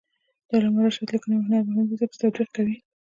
[0.47, 2.75] د علامه رشاد لیکنی هنر مهم دی ځکه چې تطبیق کوي.